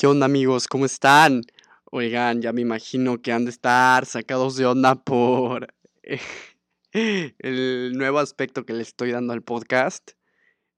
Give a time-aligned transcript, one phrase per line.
[0.00, 0.68] ¿Qué onda amigos?
[0.68, 1.42] ¿Cómo están?
[1.90, 5.74] Oigan, ya me imagino que han de estar sacados de onda por
[6.92, 10.12] el nuevo aspecto que le estoy dando al podcast.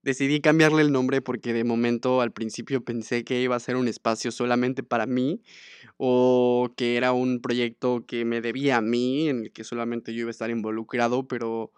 [0.01, 3.87] Decidí cambiarle el nombre porque de momento al principio pensé que iba a ser un
[3.87, 5.43] espacio solamente para mí
[5.97, 10.21] o que era un proyecto que me debía a mí, en el que solamente yo
[10.21, 11.71] iba a estar involucrado, pero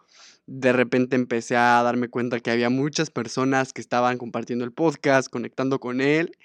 [0.45, 5.29] de repente empecé a darme cuenta que había muchas personas que estaban compartiendo el podcast,
[5.29, 6.37] conectando con él.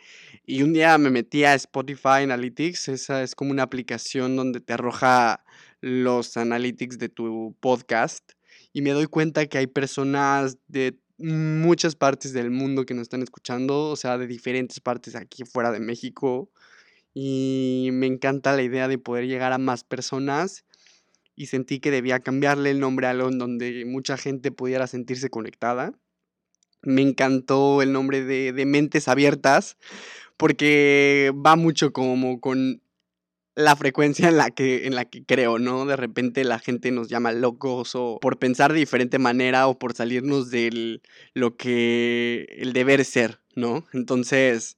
[0.47, 4.73] Y un día me metí a Spotify Analytics, esa es como una aplicación donde te
[4.73, 5.45] arroja
[5.81, 8.33] los analytics de tu podcast.
[8.73, 13.23] Y me doy cuenta que hay personas de muchas partes del mundo que nos están
[13.23, 16.51] escuchando, o sea, de diferentes partes aquí fuera de México.
[17.15, 20.65] Y me encanta la idea de poder llegar a más personas
[21.39, 25.93] y sentí que debía cambiarle el nombre a algo donde mucha gente pudiera sentirse conectada.
[26.83, 29.77] Me encantó el nombre de, de Mentes Abiertas
[30.37, 32.83] porque va mucho como con
[33.55, 35.87] la frecuencia en la que en la que creo, ¿no?
[35.87, 39.95] De repente la gente nos llama locos o por pensar de diferente manera o por
[39.95, 41.01] salirnos de
[41.35, 43.85] lo que el deber ser, ¿no?
[43.93, 44.77] Entonces,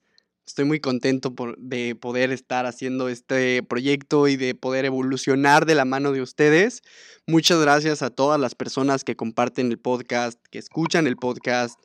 [0.50, 5.84] estoy muy contento de poder estar haciendo este proyecto y de poder evolucionar de la
[5.84, 6.82] mano de ustedes.
[7.26, 11.80] Muchas gracias a todas las personas que comparten el podcast, que escuchan el podcast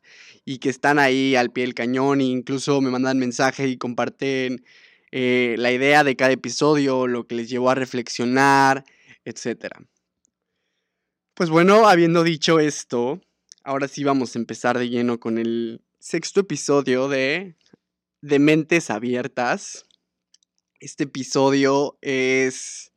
[0.46, 4.66] y que están ahí al pie del cañón e incluso me mandan mensaje y comparten
[5.12, 8.84] eh, la idea de cada episodio, lo que les llevó a reflexionar,
[9.26, 9.76] etc.
[11.36, 13.22] Pues bueno, habiendo dicho esto,
[13.64, 17.56] ahora sí vamos a empezar de lleno con el sexto episodio de
[18.28, 19.86] De Mentes Abiertas.
[20.80, 22.92] Este episodio es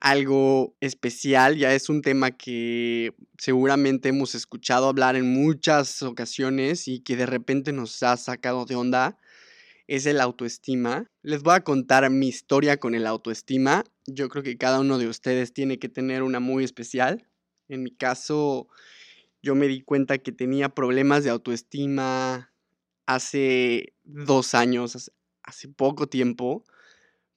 [0.00, 7.00] algo especial, ya es un tema que seguramente hemos escuchado hablar en muchas ocasiones y
[7.00, 9.18] que de repente nos ha sacado de onda
[9.86, 11.10] es el autoestima.
[11.20, 13.84] Les voy a contar mi historia con el autoestima.
[14.06, 17.28] Yo creo que cada uno de ustedes tiene que tener una muy especial.
[17.68, 18.66] En mi caso,
[19.42, 22.49] yo me di cuenta que tenía problemas de autoestima
[23.14, 25.10] hace dos años,
[25.42, 26.64] hace poco tiempo,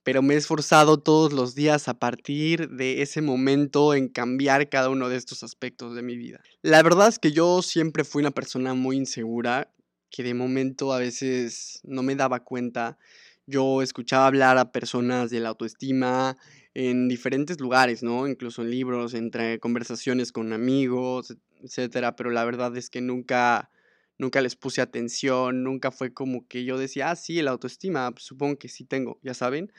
[0.03, 4.89] pero me he esforzado todos los días a partir de ese momento en cambiar cada
[4.89, 6.41] uno de estos aspectos de mi vida.
[6.61, 9.73] La verdad es que yo siempre fui una persona muy insegura,
[10.11, 12.99] que de momento a veces no me daba cuenta.
[13.47, 16.37] Yo escuchaba hablar a personas de la autoestima
[16.75, 18.27] en diferentes lugares, ¿no?
[18.27, 23.71] Incluso en libros, entre conversaciones con amigos, etcétera, pero la verdad es que nunca
[24.17, 28.25] nunca les puse atención, nunca fue como que yo decía, ah, sí, la autoestima, pues,
[28.25, 29.71] supongo que sí tengo, ya saben.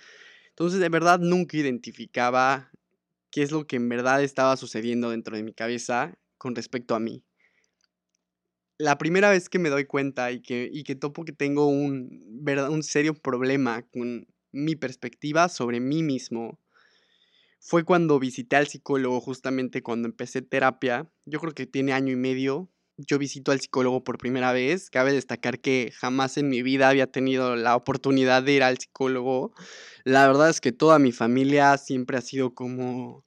[0.50, 2.70] Entonces, de verdad, nunca identificaba
[3.30, 7.00] qué es lo que en verdad estaba sucediendo dentro de mi cabeza con respecto a
[7.00, 7.24] mí
[8.78, 12.20] la primera vez que me doy cuenta y que, y que topo que tengo un,
[12.42, 12.70] ¿verdad?
[12.70, 16.60] un serio problema con mi perspectiva sobre mí mismo
[17.60, 21.10] fue cuando visité al psicólogo, justamente cuando empecé terapia.
[21.24, 22.70] Yo creo que tiene año y medio.
[22.96, 24.88] Yo visito al psicólogo por primera vez.
[24.88, 29.52] Cabe destacar que jamás en mi vida había tenido la oportunidad de ir al psicólogo.
[30.04, 33.24] La verdad es que toda mi familia siempre ha sido como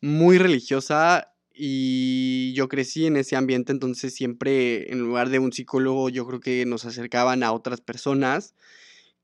[0.00, 6.08] muy religiosa y yo crecí en ese ambiente, entonces siempre en lugar de un psicólogo
[6.08, 8.54] yo creo que nos acercaban a otras personas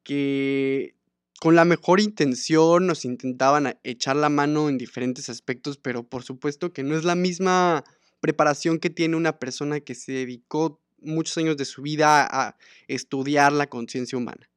[0.03, 0.97] que
[1.41, 6.73] con la mejor intención nos intentaban echar la mano en diferentes aspectos, pero por supuesto
[6.73, 7.85] que no es la misma
[8.21, 12.57] preparación que tiene una persona que se dedicó muchos años de su vida a
[12.89, 14.51] estudiar la conciencia humana.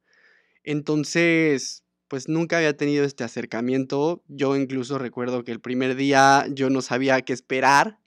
[0.64, 4.22] Entonces, pues nunca había tenido este acercamiento.
[4.26, 7.98] Yo incluso recuerdo que el primer día yo no sabía qué esperar.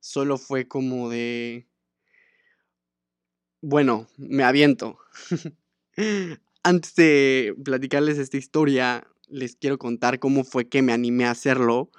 [0.00, 1.66] Solo fue como de...
[3.60, 4.98] Bueno, me aviento.
[6.62, 11.90] Antes de platicarles esta historia, les quiero contar cómo fue que me animé a hacerlo.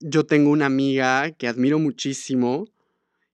[0.00, 2.66] Yo tengo una amiga que admiro muchísimo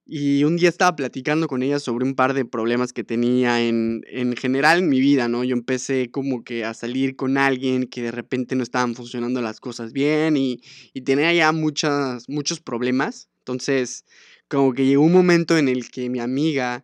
[0.05, 4.03] y un día estaba platicando con ella sobre un par de problemas que tenía en,
[4.07, 5.45] en, general en mi vida, ¿no?
[5.45, 9.61] Yo empecé como que a salir con alguien que de repente no estaban funcionando las
[9.61, 10.61] cosas bien y,
[10.93, 13.29] y tenía ya muchas, muchos problemas.
[13.39, 14.03] Entonces,
[14.49, 16.83] como que llegó un momento en el que mi amiga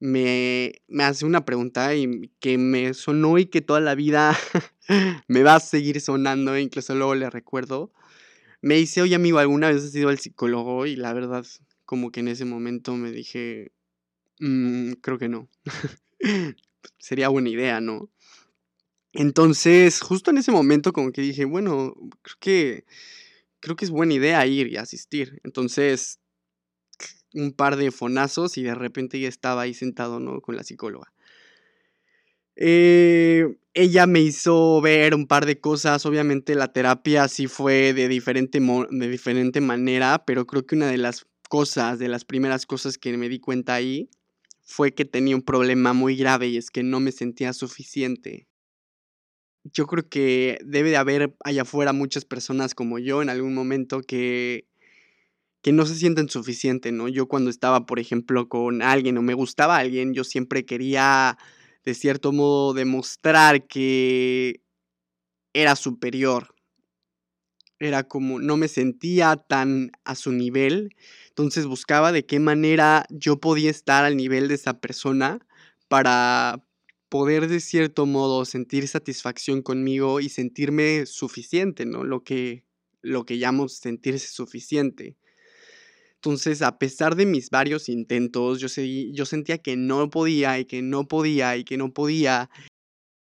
[0.00, 4.36] me, me hace una pregunta y que me sonó y que toda la vida
[5.28, 7.92] me va a seguir sonando, incluso luego le recuerdo.
[8.62, 10.86] Me dice, oye amigo, ¿alguna vez has ido al psicólogo?
[10.86, 11.44] Y la verdad
[11.84, 13.72] como que en ese momento me dije,
[14.40, 15.50] mm, creo que no.
[16.98, 18.08] Sería buena idea, ¿no?
[19.12, 22.84] Entonces, justo en ese momento como que dije, bueno, creo que
[23.60, 25.40] creo que es buena idea ir y asistir.
[25.44, 26.20] Entonces,
[27.34, 30.40] un par de fonazos y de repente ya estaba ahí sentado, ¿no?
[30.40, 31.12] Con la psicóloga.
[32.56, 36.04] Eh, ella me hizo ver un par de cosas.
[36.06, 40.98] Obviamente la terapia sí fue de diferente, de diferente manera, pero creo que una de
[40.98, 44.10] las cosas, de las primeras cosas que me di cuenta ahí,
[44.62, 48.46] fue que tenía un problema muy grave y es que no me sentía suficiente.
[49.64, 54.00] Yo creo que debe de haber allá afuera muchas personas como yo en algún momento
[54.02, 54.66] que
[55.62, 57.08] que no se sienten suficiente, ¿no?
[57.08, 61.38] Yo cuando estaba, por ejemplo, con alguien o me gustaba alguien, yo siempre quería
[61.84, 64.62] de cierto modo demostrar que
[65.52, 66.54] era superior.
[67.78, 70.94] Era como no me sentía tan a su nivel,
[71.28, 75.44] entonces buscaba de qué manera yo podía estar al nivel de esa persona
[75.88, 76.64] para
[77.08, 82.04] poder de cierto modo sentir satisfacción conmigo y sentirme suficiente, ¿no?
[82.04, 82.64] Lo que
[83.02, 85.16] lo que llamo sentirse suficiente.
[86.24, 88.68] Entonces, a pesar de mis varios intentos, yo,
[89.12, 92.48] yo sentía que no podía y que no podía y que no podía.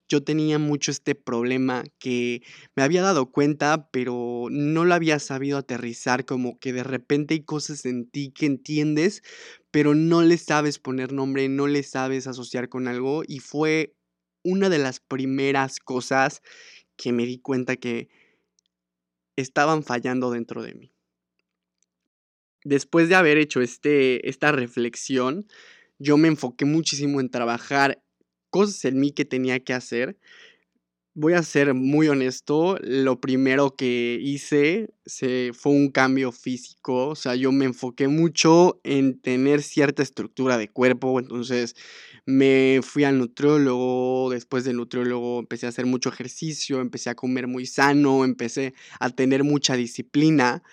[0.10, 2.44] Yo tenía mucho este problema que
[2.76, 7.44] me había dado cuenta, pero no lo había sabido aterrizar, como que de repente hay
[7.44, 9.24] cosas en ti que entiendes,
[9.72, 13.96] pero no le sabes poner nombre, no le sabes asociar con algo, y fue
[14.44, 16.44] una de las primeras cosas
[16.96, 18.10] que me di cuenta que
[19.36, 20.93] estaban fallando dentro de mí
[22.64, 25.46] después de haber hecho este, esta reflexión,
[26.00, 28.02] yo me enfoqué muchísimo en trabajar
[28.50, 30.18] cosas en mí que tenía que hacer.
[31.16, 37.16] Voy a ser muy honesto, lo primero que hice se, fue un cambio físico, o
[37.16, 41.76] sea, yo me enfoqué mucho en tener cierta estructura de cuerpo, entonces
[42.26, 47.46] me fui al nutriólogo, después del nutriólogo empecé a hacer mucho ejercicio, empecé a comer
[47.46, 50.64] muy sano, empecé a tener mucha disciplina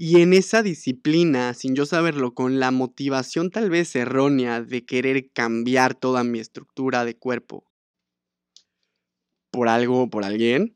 [0.00, 5.28] y en esa disciplina, sin yo saberlo, con la motivación tal vez errónea de querer
[5.32, 7.64] cambiar toda mi estructura de cuerpo
[9.50, 10.72] por algo o por alguien,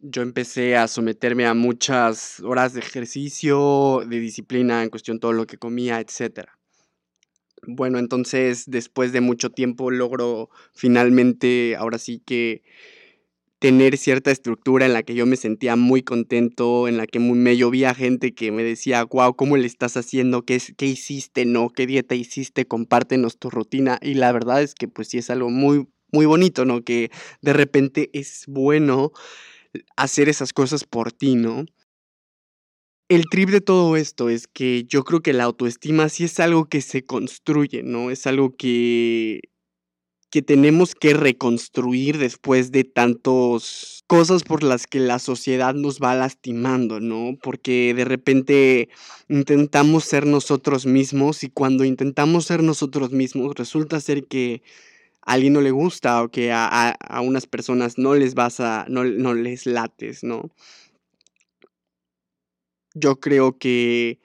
[0.00, 5.46] yo empecé a someterme a muchas horas de ejercicio, de disciplina en cuestión todo lo
[5.46, 6.48] que comía, etc.
[7.68, 12.64] Bueno, entonces después de mucho tiempo logro finalmente, ahora sí que
[13.64, 17.56] tener cierta estructura en la que yo me sentía muy contento, en la que me
[17.56, 20.42] llovía gente que me decía, wow, ¿cómo le estás haciendo?
[20.42, 21.46] ¿Qué, ¿Qué hiciste?
[21.46, 21.70] ¿No?
[21.70, 22.66] ¿Qué dieta hiciste?
[22.66, 23.98] Compártenos tu rutina.
[24.02, 26.82] Y la verdad es que pues sí es algo muy, muy bonito, ¿no?
[26.82, 29.12] Que de repente es bueno
[29.96, 31.64] hacer esas cosas por ti, ¿no?
[33.08, 36.66] El trip de todo esto es que yo creo que la autoestima sí es algo
[36.66, 38.10] que se construye, ¿no?
[38.10, 39.40] Es algo que
[40.34, 46.16] que tenemos que reconstruir después de tantas cosas por las que la sociedad nos va
[46.16, 47.38] lastimando, ¿no?
[47.40, 48.88] Porque de repente
[49.28, 54.64] intentamos ser nosotros mismos y cuando intentamos ser nosotros mismos resulta ser que
[55.22, 59.04] a alguien no le gusta o que a, unas personas no les vas a, no,
[59.04, 60.50] no les lates, ¿no?
[62.92, 64.18] Yo creo que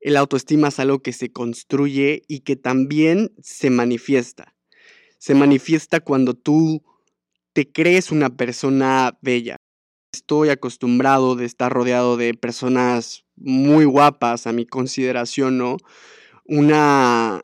[0.00, 4.54] el autoestima es algo que se construye y que también se manifiesta
[5.18, 6.82] se manifiesta cuando tú
[7.52, 9.56] te crees una persona bella.
[10.12, 15.76] Estoy acostumbrado de estar rodeado de personas muy guapas, a mi consideración, ¿no?
[16.44, 17.42] Una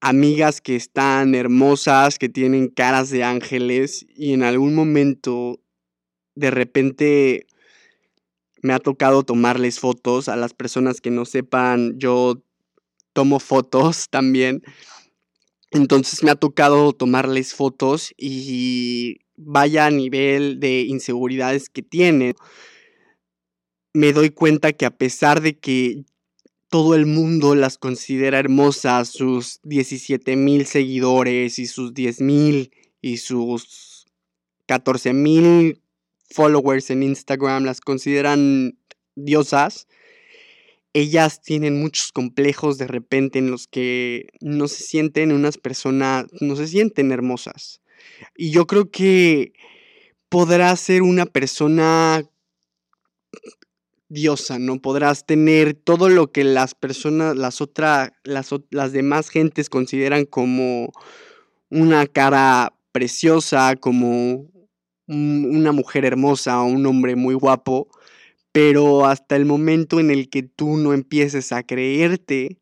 [0.00, 5.60] amigas que están hermosas, que tienen caras de ángeles y en algún momento
[6.36, 7.46] de repente
[8.62, 12.42] me ha tocado tomarles fotos a las personas que no sepan, yo
[13.12, 14.62] tomo fotos también
[15.70, 22.34] entonces me ha tocado tomarles fotos y vaya a nivel de inseguridades que tiene.
[23.92, 26.04] Me doy cuenta que a pesar de que
[26.68, 32.70] todo el mundo las considera hermosas, sus 17 mil seguidores y sus 10 mil
[33.00, 34.06] y sus
[34.66, 35.82] 14 mil
[36.30, 38.78] followers en Instagram las consideran
[39.14, 39.88] diosas,
[41.00, 46.56] ellas tienen muchos complejos de repente en los que no se sienten unas personas, no
[46.56, 47.80] se sienten hermosas.
[48.36, 49.52] Y yo creo que
[50.28, 52.24] podrás ser una persona
[54.08, 54.80] diosa, ¿no?
[54.80, 60.92] Podrás tener todo lo que las personas, las otras, las, las demás gentes consideran como
[61.70, 64.46] una cara preciosa, como
[65.06, 67.88] una mujer hermosa o un hombre muy guapo,
[68.52, 72.58] pero hasta el momento en el que tú no empieces a creerte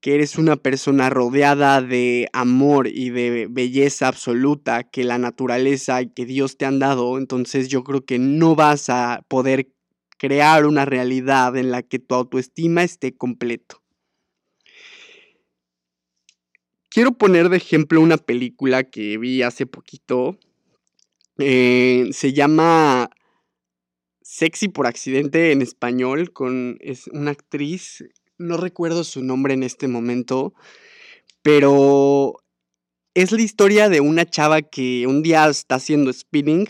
[0.00, 6.08] que eres una persona rodeada de amor y de belleza absoluta que la naturaleza y
[6.08, 9.68] que Dios te han dado, entonces yo creo que no vas a poder
[10.16, 13.80] crear una realidad en la que tu autoestima esté completo.
[16.90, 20.36] quiero poner de ejemplo una película que vi hace poquito.
[21.38, 23.08] Eh, se llama
[24.32, 28.04] Sexy por accidente en español con es una actriz,
[28.38, 30.54] no recuerdo su nombre en este momento,
[31.42, 32.36] pero
[33.14, 36.68] es la historia de una chava que un día está haciendo spinning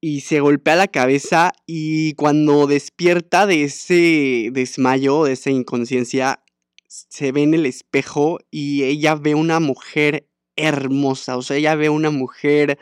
[0.00, 6.44] y se golpea la cabeza y cuando despierta de ese desmayo, de esa inconsciencia,
[6.86, 11.88] se ve en el espejo y ella ve una mujer hermosa, o sea, ella ve
[11.88, 12.78] una mujer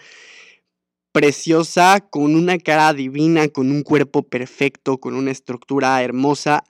[1.13, 6.65] preciosa, con una cara divina, con un cuerpo perfecto, con una estructura hermosa,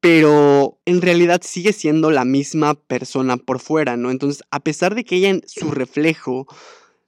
[0.00, 4.10] pero en realidad sigue siendo la misma persona por fuera, ¿no?
[4.10, 6.46] Entonces, a pesar de que ella en su reflejo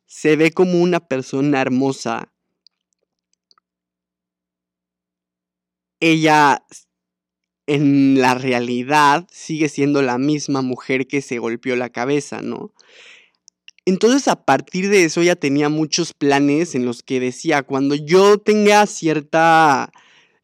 [0.07, 2.33] se ve como una persona hermosa,
[6.01, 6.65] ella
[7.67, 12.73] en la realidad sigue siendo la misma mujer que se golpeó la cabeza, ¿no?
[13.89, 18.37] Entonces a partir de eso ya tenía muchos planes en los que decía, cuando yo
[18.37, 19.91] tenga cierta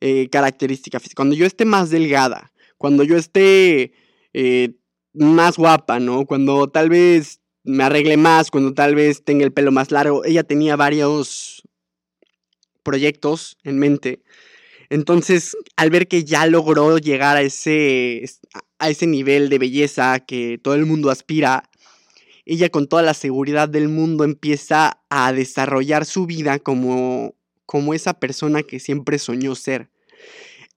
[0.00, 3.92] eh, característica física, cuando yo esté más delgada, cuando yo esté
[4.32, 4.76] eh,
[5.12, 6.24] más guapa, ¿no?
[6.24, 10.44] Cuando tal vez me arregle más, cuando tal vez tenga el pelo más largo, ella
[10.44, 11.64] tenía varios
[12.82, 14.22] proyectos en mente.
[14.88, 18.24] Entonces, al ver que ya logró llegar a ese,
[18.78, 21.68] a ese nivel de belleza que todo el mundo aspira,
[22.46, 27.34] ella con toda la seguridad del mundo empieza a desarrollar su vida como,
[27.66, 29.90] como esa persona que siempre soñó ser.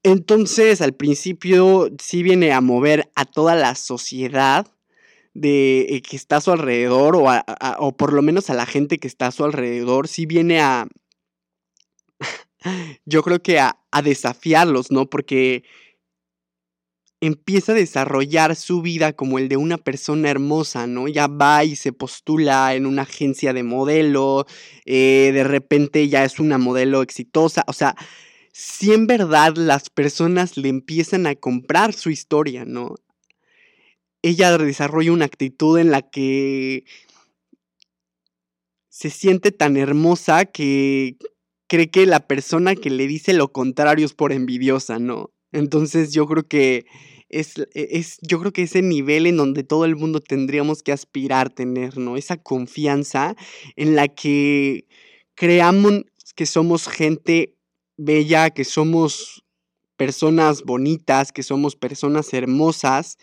[0.03, 4.67] Entonces, al principio sí viene a mover a toda la sociedad
[5.33, 7.25] de eh, que está a su alrededor o,
[7.79, 10.87] o por lo menos a la gente que está a su alrededor, sí viene a,
[13.05, 15.09] yo creo que a, a desafiarlos, ¿no?
[15.09, 15.63] Porque
[17.21, 21.07] empieza a desarrollar su vida como el de una persona hermosa, ¿no?
[21.07, 24.45] Ya va y se postula en una agencia de modelo,
[24.85, 27.95] eh, de repente ya es una modelo exitosa, o sea,
[28.53, 32.95] si en verdad las personas le empiezan a comprar su historia, ¿no?
[34.23, 36.83] Ella desarrolla una actitud en la que
[38.89, 41.17] se siente tan hermosa que
[41.67, 45.31] cree que la persona que le dice lo contrario es por envidiosa, ¿no?
[45.51, 46.85] Entonces yo creo que
[47.29, 50.91] es, e, es, yo creo que ese nivel en donde todo el mundo tendríamos que
[50.91, 52.17] aspirar tener, ¿no?
[52.17, 53.35] Esa confianza
[53.75, 54.87] en la que
[55.35, 56.03] creamos
[56.35, 57.55] que somos gente
[57.97, 59.43] bella, que somos
[59.97, 63.17] personas bonitas, que somos personas hermosas.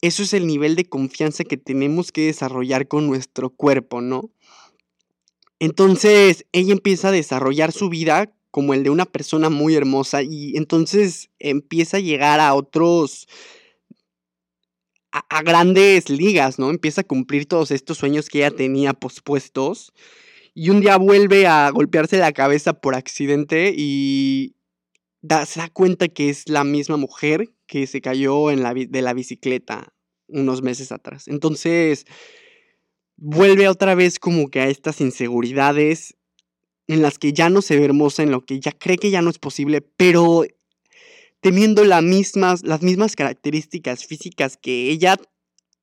[0.00, 4.30] Eso es el nivel de confianza que tenemos que desarrollar con nuestro cuerpo, ¿no?
[5.58, 10.56] Entonces, ella empieza a desarrollar su vida como el de una persona muy hermosa y
[10.56, 13.26] entonces empieza a llegar a otros,
[15.10, 16.70] a, grandes ligas, ¿no?
[16.70, 19.92] Empieza a cumplir todos estos sueños que ella tenía pospuestos
[20.54, 24.54] y un día vuelve a golpearse la cabeza por accidente y
[25.46, 29.14] se da cuenta que es la misma mujer que se cayó en la, de la
[29.14, 29.92] bicicleta
[30.28, 31.26] unos meses atrás.
[31.26, 32.06] Entonces,
[33.16, 36.14] vuelve otra vez como que a estas inseguridades
[36.86, 39.22] en las que ya no se ve hermosa, en lo que ya cree que ya
[39.22, 40.44] no es posible, pero
[41.40, 45.16] teniendo las mismas, las mismas características físicas que ella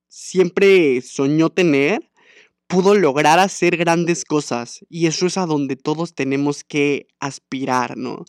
[0.07, 2.11] siempre soñó tener,
[2.67, 8.25] pudo lograr hacer grandes cosas y eso es a donde todos tenemos que aspirar, ¿no?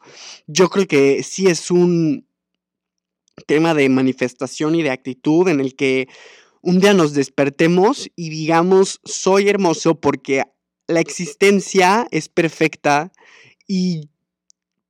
[0.47, 2.27] Yo creo que sí es un
[3.47, 6.09] tema de manifestación y de actitud en el que
[6.61, 10.43] un día nos despertemos y digamos, soy hermoso porque
[10.93, 13.13] la existencia es perfecta
[13.67, 14.11] y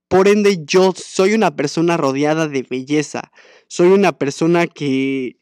[0.09, 3.33] por ende yo soy una persona rodeada de belleza.
[3.69, 5.39] Soy una persona que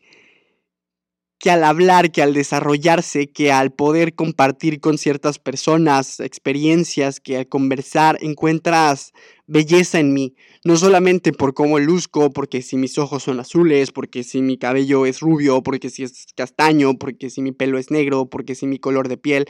[1.41, 7.39] que al hablar, que al desarrollarse, que al poder compartir con ciertas personas experiencias, que
[7.39, 9.13] al conversar encuentras
[9.51, 14.23] belleza en mí, no solamente por cómo luzco, porque si mis ojos son azules, porque
[14.23, 18.27] si mi cabello es rubio, porque si es castaño, porque si mi pelo es negro,
[18.27, 19.47] porque si mi color de piel,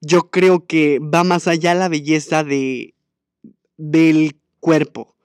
[0.00, 2.94] yo creo que va más allá la belleza de
[3.76, 5.16] del cuerpo,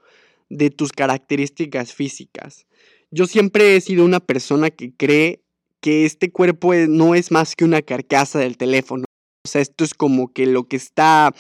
[0.50, 2.66] de tus características físicas.
[3.12, 5.44] Yo siempre he sido una persona que cree
[5.82, 9.06] que este cuerpo no es más que una carcasa del teléfono.
[9.44, 11.36] O sea, esto es como que lo que está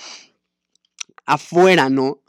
[1.25, 2.21] afuera, ¿no?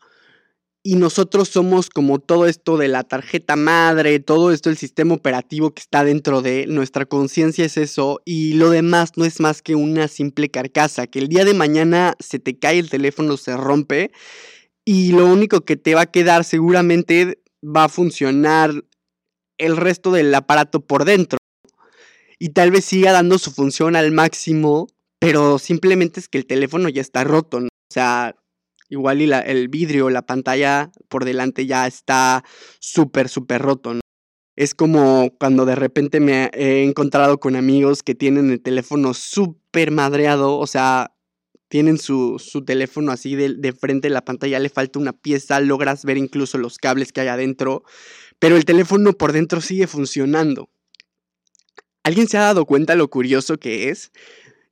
[0.89, 5.75] Y nosotros somos como todo esto de la tarjeta madre, todo esto el sistema operativo
[5.75, 9.75] que está dentro de nuestra conciencia es eso y lo demás no es más que
[9.75, 14.13] una simple carcasa, que el día de mañana se te cae el teléfono, se rompe
[14.85, 18.71] y lo único que te va a quedar seguramente va a funcionar
[19.59, 21.39] el resto del aparato por dentro.
[22.39, 24.87] y tal vez siga dando su función al máximo,
[25.19, 27.67] pero simplemente es que el teléfono ya está roto, ¿no?
[27.67, 28.37] O sea,
[28.89, 32.45] igual y el vidrio, la pantalla por delante ya está
[32.79, 34.01] súper, súper roto.
[34.57, 39.91] Es como cuando de repente me he encontrado con amigos que tienen el teléfono súper
[39.91, 41.13] madreado, o sea,
[41.69, 46.05] tienen su, su teléfono así de, de, frente, la pantalla le falta una pieza, logras
[46.05, 47.83] ver incluso los cables que hay adentro,
[48.39, 50.71] pero el teléfono por dentro sigue funcionando.
[52.03, 54.13] ¿Alguien se ha dado cuenta lo curioso que es?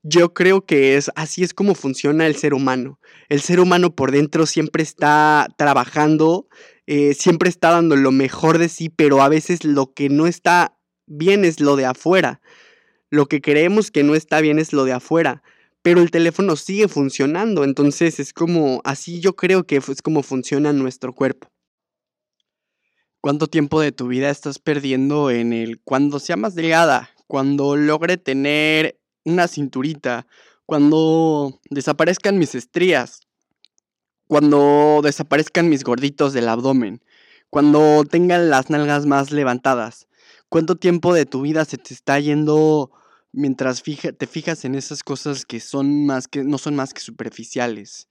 [0.04, 3.00] Yo creo que es así es como funciona el ser humano.
[3.28, 6.46] El ser humano por dentro siempre está trabajando,
[6.86, 10.76] eh, siempre está dando lo mejor de sí, pero a veces lo que no está
[11.06, 12.40] bien es lo de afuera.
[13.10, 15.42] Lo que creemos que no está bien es lo de afuera
[15.84, 17.62] pero el teléfono sigue funcionando.
[17.62, 21.52] Entonces es como, así yo creo que es como funciona nuestro cuerpo.
[23.20, 28.16] ¿Cuánto tiempo de tu vida estás perdiendo en el cuando sea más delgada, cuando logre
[28.16, 30.26] tener una cinturita,
[30.66, 33.20] cuando desaparezcan mis estrías,
[34.28, 37.02] cuando desaparezcan mis gorditos del abdomen,
[37.50, 40.08] cuando tengan las nalgas más levantadas?
[40.48, 42.90] ¿Cuánto tiempo de tu vida se te está yendo
[43.34, 48.08] mientras te fijas en esas cosas que son más que no son más que superficiales.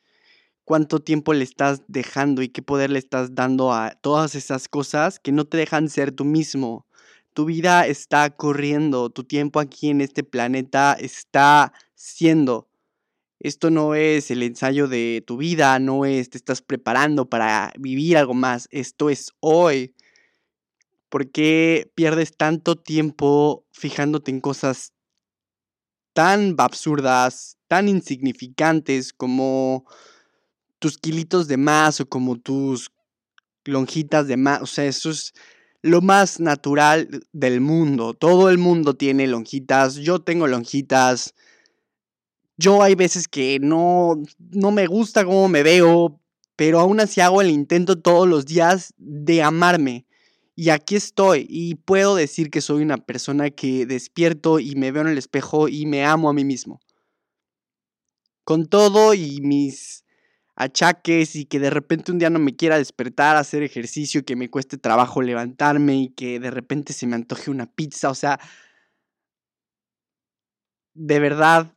[0.65, 5.20] ¿Cuánto tiempo le estás dejando y qué poder le estás dando a todas esas cosas
[5.20, 6.86] que no te dejan ser tú mismo?
[7.34, 12.70] Tu vida está corriendo, tu tiempo aquí en este planeta está siendo.
[13.40, 18.18] Esto no es el ensayo de tu vida, no es te estás preparando para vivir
[18.18, 19.96] algo más, esto es hoy.
[21.10, 24.94] ¿Por qué pierdes tanto tiempo fijándote en cosas
[26.13, 29.86] tan absurdas, tan insignificantes como
[30.80, 32.92] tus kilitos de más o como tus
[33.66, 34.62] lonjitas de más.
[34.62, 35.34] O sea, eso es
[35.84, 38.13] lo más natural del mundo.
[38.13, 39.96] Todo el mundo tiene lonjitas.
[39.96, 41.36] Yo tengo lonjitas.
[42.58, 44.16] Yo hay veces que no,
[44.52, 46.22] no me gusta cómo me veo,
[46.56, 50.07] pero aún así hago el intento todos los días de amarme.
[50.55, 55.01] Y aquí estoy y puedo decir que soy una persona que despierto y me veo
[55.01, 56.79] en el espejo y me amo a mí mismo.
[58.46, 60.02] Con todo y mis
[60.55, 64.50] achaques y que de repente un día no me quiera despertar hacer ejercicio, que me
[64.50, 68.39] cueste trabajo levantarme y que de repente se me antoje una pizza, o sea,
[70.96, 71.75] de verdad,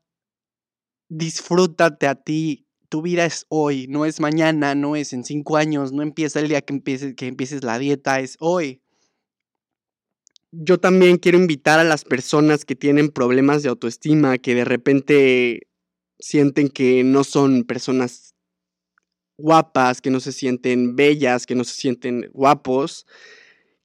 [1.08, 5.92] disfrútate a ti, tu vida es hoy, no es mañana, no es en cinco años,
[5.92, 8.82] no empieza el día que empieces, que empieces la dieta, es hoy.
[10.52, 15.68] Yo también quiero invitar a las personas que tienen problemas de autoestima, que de repente
[16.18, 18.25] sienten que no son personas
[19.38, 23.06] guapas, que no se sienten bellas, que no se sienten guapos,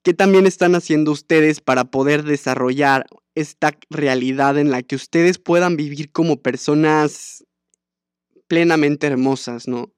[0.04, 5.78] ¿qué también están haciendo ustedes para poder desarrollar esta realidad en la que ustedes puedan
[5.78, 7.46] vivir como personas
[8.48, 9.94] plenamente hermosas, ¿no?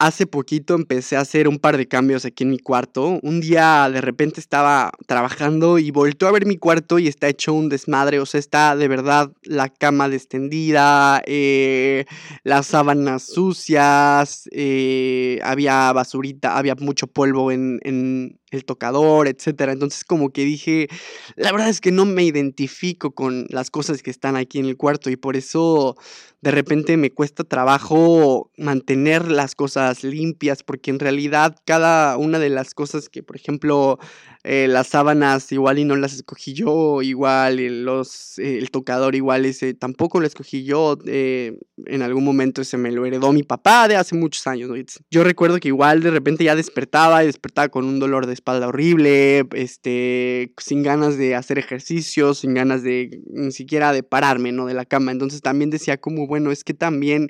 [0.00, 3.18] Hace poquito empecé a hacer un par de cambios aquí en mi cuarto.
[3.20, 7.52] Un día de repente estaba trabajando y volteó a ver mi cuarto y está hecho
[7.52, 8.20] un desmadre.
[8.20, 12.04] O sea, está de verdad la cama descendida, eh,
[12.44, 19.72] las sábanas sucias, eh, había basurita, había mucho polvo en, en el tocador, etcétera.
[19.72, 20.88] Entonces como que dije,
[21.36, 24.76] la verdad es que no me identifico con las cosas que están aquí en el
[24.76, 25.96] cuarto y por eso
[26.40, 32.48] de repente me cuesta trabajo mantener las cosas limpias, porque en realidad cada una de
[32.48, 33.98] las cosas que, por ejemplo,
[34.50, 39.44] eh, las sábanas igual y no las escogí yo, igual los, eh, el tocador igual
[39.44, 43.88] ese tampoco lo escogí yo, eh, en algún momento se me lo heredó mi papá
[43.88, 44.70] de hace muchos años.
[45.10, 48.68] Yo recuerdo que igual de repente ya despertaba y despertaba con un dolor de espalda
[48.68, 54.64] horrible, este, sin ganas de hacer ejercicio, sin ganas de ni siquiera de pararme, ¿no?
[54.64, 55.12] De la cama.
[55.12, 57.28] Entonces también decía como, bueno, es que también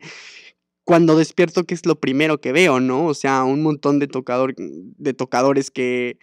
[0.85, 3.07] cuando despierto, ¿qué es lo primero que veo, no?
[3.07, 6.21] O sea, un montón de, tocador, de tocadores que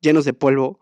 [0.00, 0.78] llenos de polvo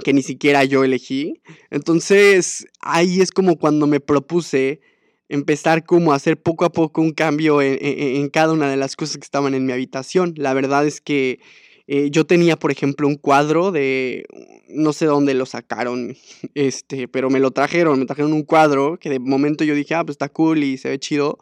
[0.00, 1.42] que ni siquiera yo elegí.
[1.70, 4.80] Entonces, ahí es como cuando me propuse
[5.28, 9.16] empezar como a hacer poco a poco un cambio en, cada una de las cosas
[9.16, 10.34] que estaban en mi habitación.
[10.36, 11.38] La verdad es que
[11.86, 14.24] eh, yo tenía, por ejemplo, un cuadro de,
[14.68, 16.16] no sé dónde lo sacaron,
[16.54, 20.04] este, pero me lo trajeron, me trajeron un cuadro que de momento yo dije, ah,
[20.04, 21.38] pues está cool y se ve chido.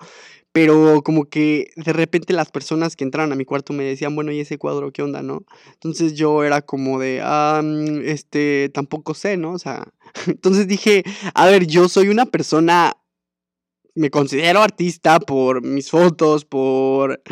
[0.52, 4.32] Pero como que de repente las personas que entraron a mi cuarto me decían, bueno,
[4.32, 5.44] ¿y ese cuadro qué onda, no?
[5.74, 9.52] Entonces yo era como de, ah, mm, este, tampoco sé, ¿no?
[9.52, 9.86] O sea,
[10.26, 12.96] entonces dije, a ver, yo soy una persona,
[13.94, 17.22] me considero artista por mis fotos, por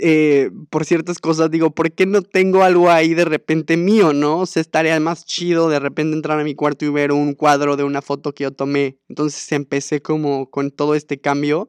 [0.00, 4.40] eh, por ciertas cosas, digo, ¿por qué no tengo algo ahí de repente mío, no?
[4.40, 7.76] O sea, estaría más chido de repente entrar a mi cuarto y ver un cuadro
[7.76, 8.98] de una foto que yo tomé.
[9.08, 11.66] Entonces empecé como con todo este cambio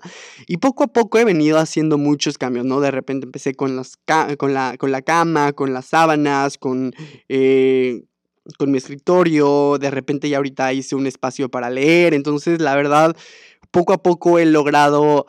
[0.47, 2.81] y poco a poco he venido haciendo muchos cambios, ¿no?
[2.81, 3.97] De repente empecé con, las
[4.37, 6.93] con, la, con la cama, con las sábanas, con...
[7.29, 8.03] Eh,
[8.57, 13.15] con mi escritorio, de repente ya ahorita hice un espacio para leer, entonces la verdad,
[13.71, 15.25] poco a poco he logrado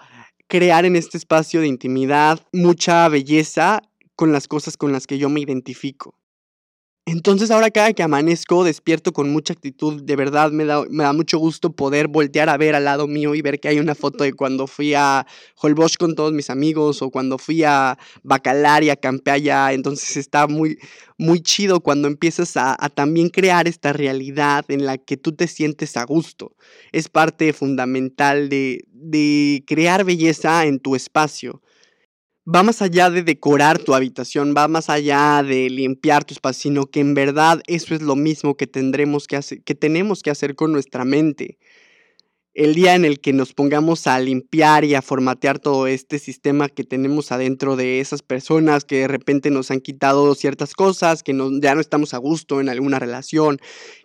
[0.49, 3.83] crear en este espacio de intimidad mucha belleza
[4.17, 6.15] con las cosas con las que yo me identifico.
[7.07, 11.71] Entonces ahora cada que amanezco despierto con mucha actitud, de verdad me da, mucho gusto
[11.71, 14.67] poder voltear a ver al lado mío y ver que hay una foto de cuando
[14.67, 15.27] fui a
[15.61, 20.47] Holbox con todos mis amigos o cuando fui a Bacalar y acampé allá, entonces está
[20.47, 20.79] muy,
[21.19, 25.47] muy chido cuando empiezas a, a también crear esta realidad en la que tú te
[25.47, 26.57] sientes a gusto.
[26.91, 31.61] Es parte fundamental de, de crear belleza en tu espacio
[32.47, 36.87] va más allá de decorar tu habitación, va más allá de limpiar tu espacio, sino
[36.87, 40.55] que en verdad eso es lo mismo que tendremos que hacer, que tenemos que hacer
[40.55, 41.59] con nuestra mente.
[42.53, 46.69] El día en el que nos pongamos a limpiar y a formatear todo este sistema
[46.69, 51.33] que tenemos adentro de esas personas que de repente nos han quitado ciertas cosas, que
[51.61, 53.59] ya no estamos a gusto en alguna relación,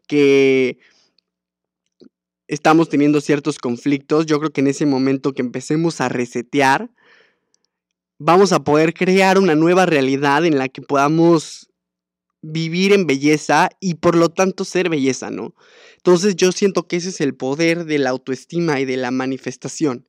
[0.08, 0.80] que
[2.48, 6.90] estamos teniendo ciertos conflictos, yo creo que en ese momento que empecemos a resetear,
[8.20, 11.70] vamos a poder crear una nueva realidad en la que podamos
[12.42, 15.56] vivir en belleza y por lo tanto ser belleza, ¿no?
[15.98, 20.08] Entonces yo siento que ese es el poder de la autoestima y de la manifestación.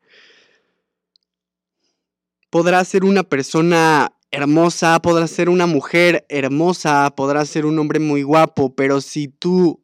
[2.51, 8.23] Podrás ser una persona hermosa, podrás ser una mujer hermosa, podrás ser un hombre muy
[8.23, 9.83] guapo, pero si tú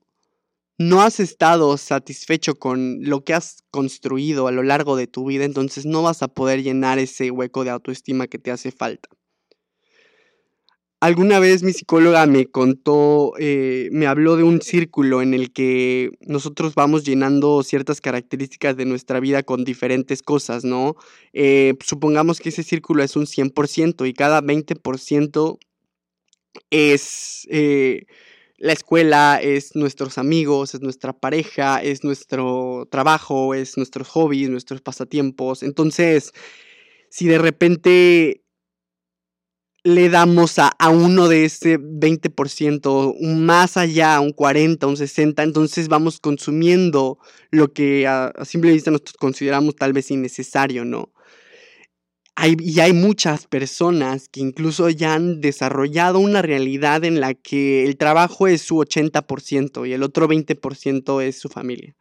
[0.79, 5.45] no has estado satisfecho con lo que has construido a lo largo de tu vida,
[5.45, 9.09] entonces no vas a poder llenar ese hueco de autoestima que te hace falta.
[11.01, 16.11] Alguna vez mi psicóloga me contó, eh, me habló de un círculo en el que
[16.21, 20.97] nosotros vamos llenando ciertas características de nuestra vida con diferentes cosas, ¿no?
[21.35, 25.59] Eh, supongamos que ese círculo es un 100% y cada 20%
[26.71, 27.47] es...
[27.51, 28.07] Eh,
[28.59, 34.81] la escuela, es nuestros amigos, es nuestra pareja, es nuestro trabajo, es nuestros hobbies, nuestros
[34.81, 35.63] pasatiempos.
[35.63, 36.33] Entonces,
[37.11, 38.43] si de repente
[39.85, 45.89] le damos a, uno de ese 20%, un más allá, un 40, un 60, entonces
[45.89, 47.19] vamos consumiendo
[47.51, 51.13] lo que a, a simple vista nosotros consideramos tal vez innecesario, ¿no?
[52.45, 57.97] Y hay muchas personas que incluso ya han desarrollado una realidad en la que el
[57.97, 61.97] trabajo es su 80% y el otro 20% es su familia.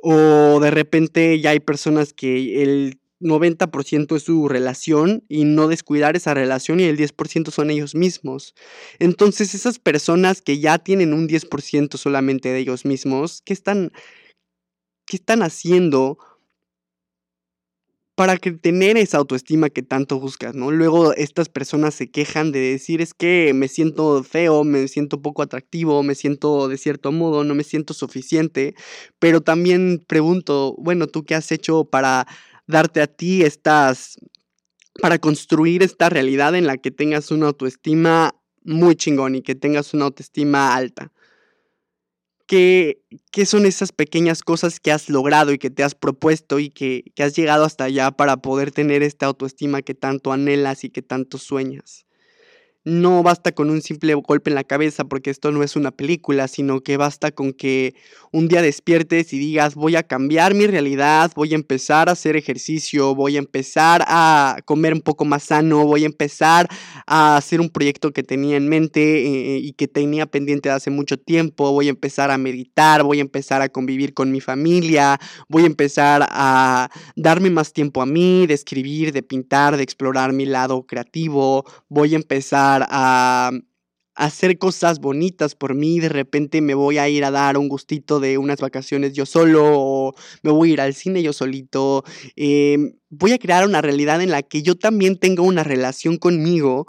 [0.00, 6.16] O de repente ya hay personas que el 90% es su relación y no descuidar
[6.16, 8.54] esa relación y el 10% son ellos mismos.
[8.98, 13.92] Entonces esas personas que ya tienen un 10% solamente de ellos mismos, ¿qué están,
[15.06, 16.18] qué están haciendo
[18.18, 20.72] para que tener esa autoestima que tanto buscas, ¿no?
[20.72, 25.40] Luego estas personas se quejan de decir es que me siento feo, me siento poco
[25.40, 28.74] atractivo, me siento de cierto modo, no me siento suficiente,
[29.20, 32.26] pero también pregunto, bueno, ¿tú qué has hecho para
[32.66, 34.16] darte a ti estas,
[35.00, 39.94] para construir esta realidad en la que tengas una autoestima muy chingón y que tengas
[39.94, 41.12] una autoestima alta?
[42.48, 46.70] ¿Qué, ¿Qué, son esas pequeñas cosas que has logrado y que te has propuesto y
[46.70, 50.88] que, que has llegado hasta allá para poder tener esta autoestima que tanto anhelas y
[50.88, 52.07] que tanto sueñas?
[52.84, 56.48] No basta con un simple golpe en la cabeza porque esto no es una película,
[56.48, 57.94] sino que basta con que
[58.32, 62.36] un día despiertes y digas voy a cambiar mi realidad, voy a empezar a hacer
[62.36, 66.68] ejercicio, voy a empezar a comer un poco más sano, voy a empezar
[67.06, 70.90] a hacer un proyecto que tenía en mente eh, y que tenía pendiente de hace
[70.90, 75.18] mucho tiempo, voy a empezar a meditar, voy a empezar a convivir con mi familia,
[75.48, 80.32] voy a empezar a darme más tiempo a mí, de escribir, de pintar, de explorar
[80.32, 83.50] mi lado creativo, voy a empezar a
[84.18, 88.18] hacer cosas bonitas por mí, de repente me voy a ir a dar un gustito
[88.18, 92.04] de unas vacaciones yo solo, o me voy a ir al cine yo solito,
[92.34, 96.88] em, voy a crear una realidad en la que yo también tenga una relación conmigo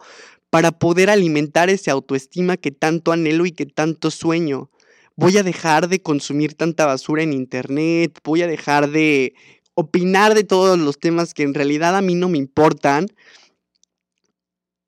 [0.50, 4.72] para poder alimentar esa autoestima que tanto anhelo y que tanto sueño.
[5.16, 9.36] Voy a dejar de consumir tanta basura en internet, voy a dejar de
[9.76, 13.06] opinar de todos los temas que en realidad a mí no me importan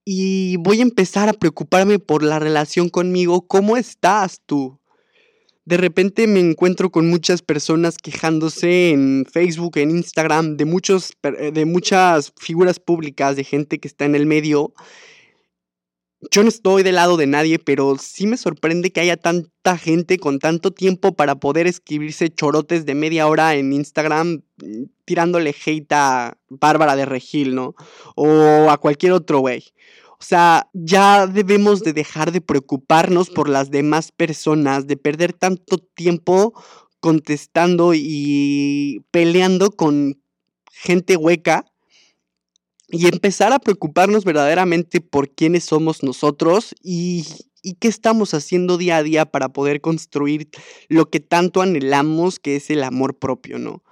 [0.06, 3.48] y voy a empezar a preocuparme por la relación conmigo.
[3.48, 4.82] ¿Cómo estás tú?
[5.66, 11.66] de repente me encuentro con muchas personas quejándose en Facebook, en Instagram, de, muchos, de
[11.66, 14.74] muchas figuras públicas, de gente que está en el medio.
[16.30, 20.20] Yo no estoy del lado de nadie, pero sí me sorprende que haya tanta gente
[20.20, 25.92] con tanto tiempo para poder escribirse chorotes de media hora en Instagram mm, tirándole hate
[25.92, 27.74] a Bárbara de Regil, ¿no?
[28.16, 29.64] O a cualquier otro güey.
[30.20, 35.80] O sea, ya debemos de dejar de preocuparnos por las demás personas, de perder tanto
[35.80, 36.54] tiempo
[37.00, 40.22] contestando y peleando con
[40.72, 41.66] gente hueca
[42.92, 47.26] y empezar a preocuparnos verdaderamente por quiénes somos nosotros y,
[47.80, 50.50] qué estamos haciendo día a día para poder construir
[50.90, 53.84] lo que tanto anhelamos, que es el amor propio, ¿no?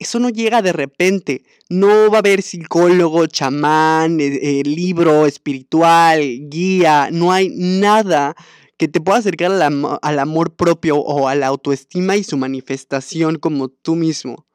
[0.00, 1.44] Eso no llega de repente.
[1.68, 7.10] No va a haber psicólogo, chamán, eh, eh, libro espiritual, guía.
[7.12, 8.34] No hay nada
[8.76, 13.38] que te pueda acercar al, al amor propio o a la autoestima y su manifestación
[13.38, 14.47] como tú mismo.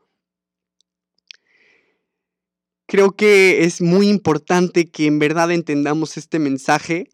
[2.88, 7.08] Creo que es muy importante que en verdad entendamos este mensaje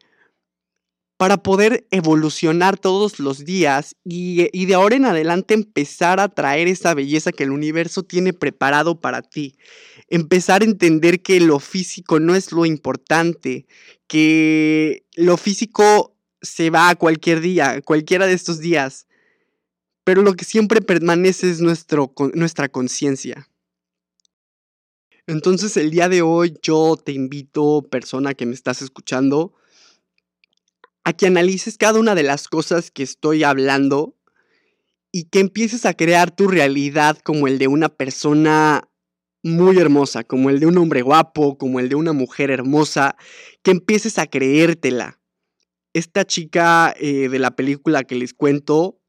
[1.20, 6.94] para poder evolucionar todos los días y, de ahora en adelante empezar a traer esa
[6.94, 9.58] belleza que el universo tiene preparado para ti.
[10.08, 13.68] Empezar a entender que lo físico no es lo importante,
[14.08, 19.06] que lo físico se va a cualquier día, cualquiera de estos días,
[20.06, 23.50] pero lo que siempre permanece es nuestro, nuestra conciencia.
[25.30, 29.54] Entonces el día de hoy yo te invito, persona que me estás escuchando,
[31.04, 34.18] a que analices cada una de las cosas que estoy hablando
[35.12, 38.90] y que empieces a crear tu realidad como el de una persona
[39.44, 43.16] muy hermosa, como el de un hombre guapo, como el de una mujer hermosa,
[43.62, 45.20] que empieces a creértela.
[45.94, 49.00] Esta chica eh, de la película que les cuento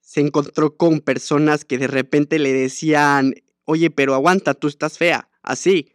[0.00, 5.28] se encontró con personas que de repente le decían, oye, pero aguanta, tú estás fea,
[5.42, 5.92] así.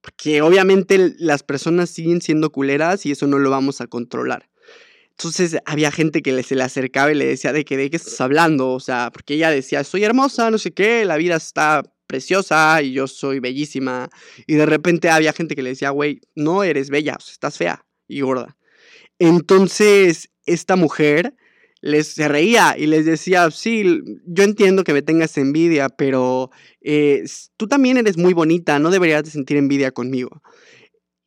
[0.00, 4.48] Porque obviamente las personas siguen siendo culeras y eso no lo vamos a controlar.
[5.10, 8.20] Entonces había gente que se le acercaba y le decía de que de qué estás
[8.20, 12.82] hablando, o sea, porque ella decía, soy hermosa, no sé qué, la vida está preciosa
[12.82, 14.10] y yo soy bellísima.
[14.46, 18.20] Y de repente había gente que le decía, güey, no eres bella, estás fea y
[18.20, 18.56] gorda.
[19.18, 21.34] Entonces esta mujer
[21.80, 27.24] les reía y les decía, sí, yo entiendo que me tengas envidia, pero eh,
[27.56, 30.42] tú también eres muy bonita, no deberías de sentir envidia conmigo.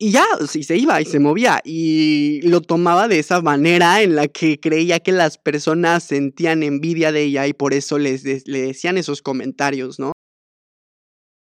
[0.02, 4.16] Y ya, sí, se iba y se movía y lo tomaba de esa manera en
[4.16, 8.62] la que creía que las personas sentían envidia de ella y por eso les le
[8.62, 10.12] decían esos comentarios, ¿no?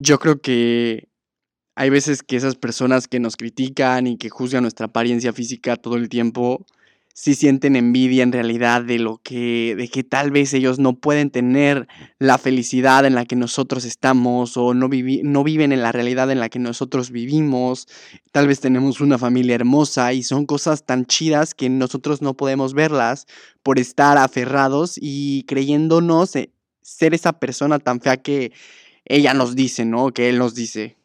[0.00, 1.08] Yo creo que
[1.76, 5.96] hay veces que esas personas que nos critican y que juzgan nuestra apariencia física todo
[5.96, 6.66] el tiempo,
[7.14, 11.30] si sienten envidia en realidad de lo que, de que tal vez ellos no pueden
[11.30, 11.86] tener
[12.18, 16.40] la felicidad en la que nosotros estamos o no, no viven en la realidad en
[16.40, 17.86] la que nosotros vivimos.
[18.32, 22.74] Tal vez tenemos una familia hermosa y son cosas tan chidas que nosotros no podemos
[22.74, 23.26] verlas
[23.62, 28.52] por estar aferrados y creyéndonos eh, ser esa persona tan fea que
[29.04, 30.12] ella nos dice, ¿no?
[30.12, 30.96] Que él nos dice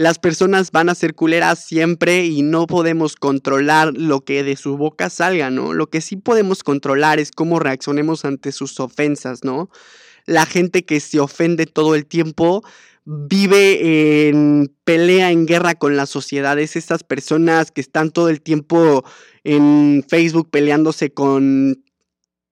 [0.00, 4.78] las personas van a ser culeras siempre y no podemos controlar lo que de su
[4.78, 5.74] boca salga, ¿no?
[5.74, 9.68] Lo que sí podemos controlar es cómo reaccionemos ante sus ofensas, ¿no?
[10.24, 12.62] La gente que se ofende todo el tiempo
[13.04, 16.58] vive en pelea, en guerra con la sociedad.
[16.58, 19.04] Es esas personas que están todo el tiempo
[19.44, 21.84] en Facebook peleándose con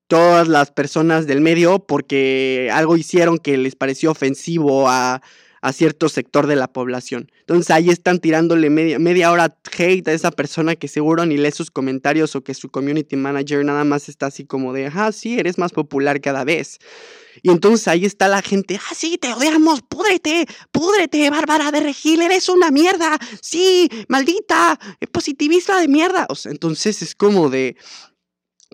[0.07, 5.23] todas las personas del medio porque algo hicieron que les pareció ofensivo a
[5.61, 7.31] a cierto sector de la población.
[7.41, 11.51] Entonces ahí están tirándole media, media hora hate a esa persona que seguro ni lee
[11.51, 15.39] sus comentarios o que su community manager nada más está así como de, ah, sí,
[15.39, 16.79] eres más popular cada vez.
[17.43, 22.21] Y entonces ahí está la gente, ah, sí, te odiamos, púdrete, púdrete, Bárbara de Regil,
[22.23, 24.79] eres una mierda, sí, maldita,
[25.13, 26.27] positivista de mierda.
[26.47, 27.77] Entonces es como de,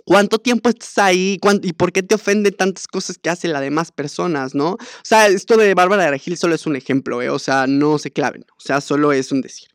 [0.04, 1.38] ¿Cuánto tiempo estás ahí?
[1.62, 4.72] ¿Y por qué te ofenden tantas cosas que hacen las demás personas, no?
[4.72, 7.30] O sea, esto de Bárbara de solo es un ejemplo, ¿eh?
[7.30, 8.44] O sea, no se claven.
[8.56, 9.68] O sea, solo es un decir.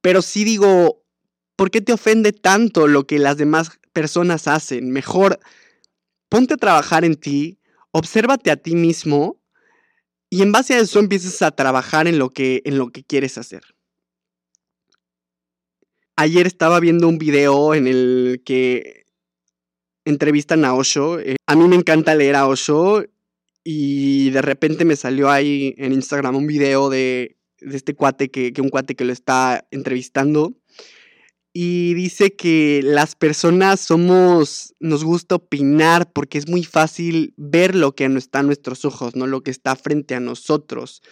[0.00, 1.02] Pero sí digo,
[1.56, 4.90] ¿por qué te ofende tanto lo que las demás personas hacen?
[4.90, 5.38] Mejor
[6.28, 7.60] ponte a trabajar en ti,
[7.92, 9.40] obsérvate a ti mismo
[10.30, 13.36] y en base a eso empiezas a trabajar en lo que, en lo que quieres
[13.36, 13.62] hacer.
[16.16, 19.01] Ayer estaba viendo un video en el que
[20.04, 21.20] entrevistan a Osho.
[21.20, 23.04] Eh, a mí me encanta leer a Osho
[23.64, 28.68] y de repente me salió ahí en Instagram un video de, este cuate que, un
[28.68, 30.56] cuate que lo está entrevistando
[31.52, 37.94] y dice que las personas somos, nos gusta opinar porque es muy fácil ver lo
[37.94, 41.02] que no está a nuestros ojos, no lo que está frente a nosotros.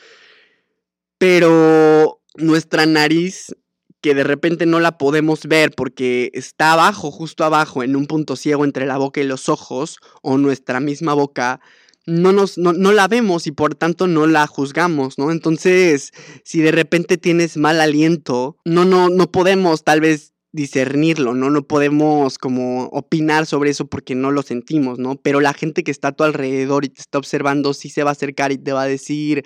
[1.18, 3.54] Pero nuestra nariz,
[4.00, 8.36] que de repente no la podemos ver porque está abajo, justo abajo, en un punto
[8.36, 11.60] ciego entre la boca y los ojos, o nuestra misma boca,
[12.06, 15.30] no, nos, no, la vemos y por tanto no la juzgamos, ¿no?
[15.30, 16.12] Entonces,
[16.44, 21.50] si de repente tienes mal aliento, no, no, no podemos tal vez discernirlo, ¿no?
[21.50, 25.16] No podemos como opinar sobre eso porque no lo sentimos, ¿no?
[25.16, 28.10] Pero la gente que está a tu alrededor y te está observando sí se va
[28.10, 29.44] a acercar y te va a decir,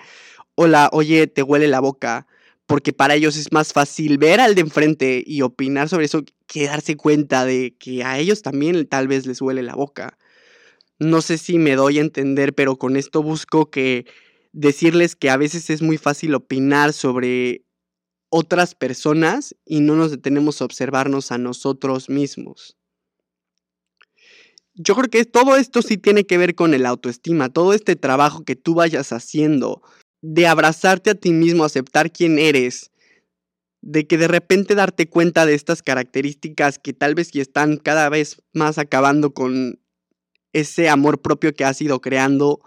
[0.55, 2.27] hola, oye, te huele la boca,
[2.67, 6.67] porque para ellos es más fácil ver al de enfrente y opinar sobre eso que
[6.67, 10.17] darse cuenta de que a ellos también tal vez les huele la boca.
[10.99, 14.07] No sé si me doy a entender, pero con esto busco que
[14.53, 17.65] decirles que a veces es muy fácil opinar sobre
[18.31, 22.77] otras personas y no nos detenemos a observarnos a nosotros mismos.
[24.75, 28.45] Yo creo que todo esto sí tiene que ver con el autoestima, todo este trabajo
[28.45, 29.83] que tú vayas haciendo,
[30.27, 32.91] de abrazarte a ti mismo, aceptar quién eres,
[33.83, 38.09] de que de repente darte cuenta de estas características que tal vez ya están cada
[38.09, 39.79] vez más acabando con
[40.55, 42.61] ese amor propio que has ido creando,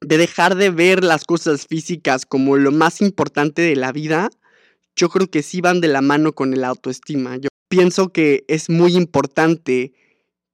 [0.00, 4.30] de dejar de ver las cosas físicas como lo más importante de la vida,
[4.96, 7.36] yo creo que sí van de la mano con el autoestima.
[7.36, 9.92] Yo pienso que es muy importante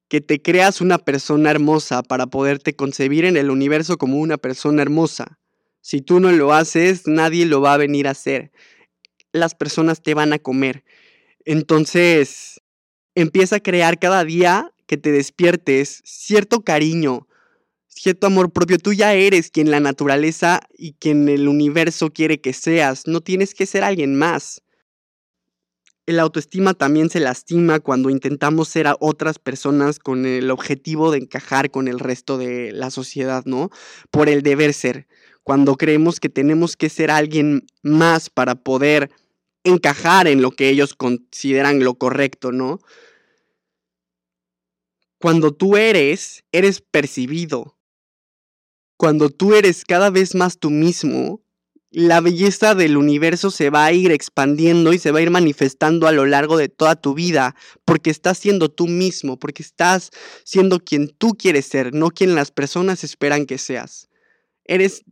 [0.09, 4.83] que te creas una persona hermosa para poderte concebir en el universo como una persona
[4.83, 5.39] hermosa.
[5.81, 8.53] Si tú no lo haces, nadie lo va a venir a hacer.
[9.33, 10.85] Las personas te van a comer.
[11.45, 12.61] Entonces,
[13.15, 17.27] empieza a crear cada día que te despiertes cierto cariño,
[17.87, 18.79] cierto amor propio.
[18.79, 23.07] Tú ya eres quien la naturaleza y quien el universo quiere que seas.
[23.07, 24.63] No tienes que ser alguien más.
[26.07, 31.19] El autoestima también se lastima cuando intentamos ser a otras personas con el objetivo de
[31.19, 33.71] encajar con el resto de la sociedad, ¿no?
[34.11, 35.07] Por el deber ser.
[35.43, 39.11] Cuando creemos que tenemos que ser alguien más para poder
[39.65, 42.81] encajar en lo que ellos consideran lo correcto, ¿no?
[45.19, 47.79] Cuando tú eres, eres percibido.
[48.99, 51.44] Cuando tú eres cada vez más tú mismo,
[51.95, 56.09] la belleza del universo se va a ir expandiendo y se va a ir manifestando
[56.09, 57.55] a lo largo de toda tu vida,
[57.85, 60.11] porque estás siendo tú mismo, porque estás
[60.45, 64.09] siendo quien tú quieres ser, no quien las personas esperan que seas.
[64.65, 65.05] Eres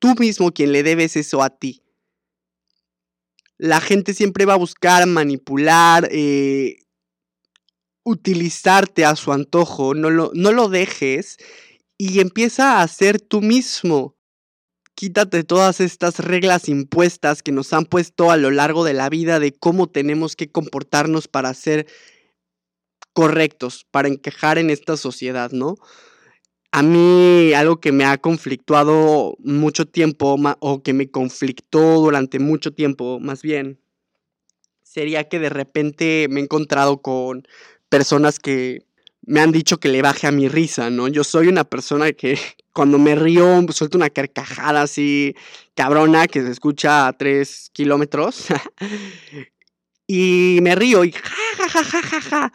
[0.00, 1.84] tú mismo quien le debes eso a ti.
[3.56, 6.78] La gente siempre va a buscar manipular, eh,
[8.02, 11.36] utilizarte a su antojo, no lo, no lo dejes
[11.96, 14.15] y empieza a ser tú mismo.
[14.96, 19.38] Quítate todas estas reglas impuestas que nos han puesto a lo largo de la vida
[19.38, 21.86] de cómo tenemos que comportarnos para ser
[23.12, 25.74] correctos, para encajar en esta sociedad, ¿no?
[26.72, 32.72] A mí algo que me ha conflictuado mucho tiempo o que me conflictó durante mucho
[32.72, 33.78] tiempo, más bien,
[34.82, 37.46] sería que de repente me he encontrado con
[37.90, 38.86] personas que
[39.26, 41.06] me han dicho que le baje a mi risa, ¿no?
[41.08, 42.38] Yo soy una persona que
[42.76, 45.34] cuando me río suelto una carcajada así
[45.74, 48.48] cabrona que se escucha a tres kilómetros.
[50.06, 51.22] y me río y ja,
[51.56, 52.52] ja, ja, ja, ja,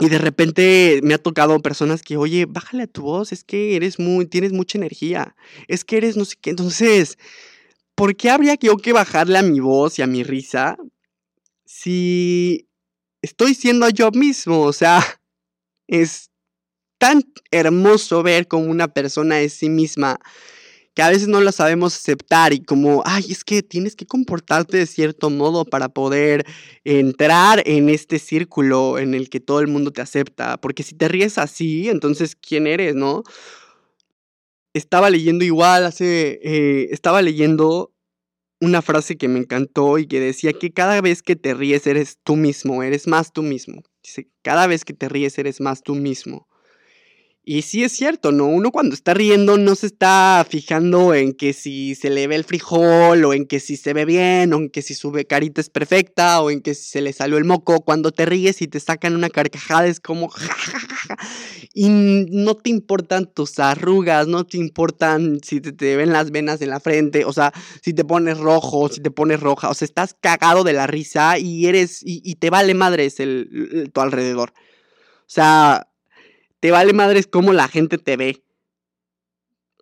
[0.00, 3.76] Y de repente me ha tocado personas que, oye, bájale a tu voz, es que
[3.76, 5.36] eres muy, tienes mucha energía,
[5.68, 6.50] es que eres no sé qué.
[6.50, 7.16] Entonces,
[7.94, 10.76] ¿por qué habría yo que bajarle a mi voz y a mi risa
[11.64, 12.66] si
[13.22, 14.98] estoy siendo yo mismo, o sea,
[15.86, 16.30] es
[17.04, 20.18] tan hermoso ver como una persona es sí misma
[20.94, 24.78] que a veces no lo sabemos aceptar y como, ay, es que tienes que comportarte
[24.78, 26.46] de cierto modo para poder
[26.82, 31.08] entrar en este círculo en el que todo el mundo te acepta, porque si te
[31.08, 33.22] ríes así, entonces, ¿quién eres, no?
[34.72, 37.92] Estaba leyendo igual hace, eh, estaba leyendo
[38.62, 42.16] una frase que me encantó y que decía que cada vez que te ríes eres
[42.24, 43.82] tú mismo, eres más tú mismo.
[44.02, 46.48] Dice, cada vez que te ríes eres más tú mismo.
[47.46, 48.46] Y sí es cierto, ¿no?
[48.46, 52.44] Uno cuando está riendo no se está fijando en que si se le ve el
[52.44, 55.68] frijol, o en que si se ve bien, o en que si su carita es
[55.68, 57.82] perfecta, o en que si se le salió el moco.
[57.82, 60.32] Cuando te ríes y te sacan una carcajada es como...
[61.74, 66.70] y no te importan tus arrugas, no te importan si te, ven las venas en
[66.70, 70.16] la frente, o sea, si te pones rojo, si te pones roja, o sea, estás
[70.18, 72.00] cagado de la risa y eres...
[72.02, 74.54] y, te vale madres el, tu alrededor.
[75.20, 75.88] O sea,
[76.64, 78.42] te vale madres cómo la gente te ve.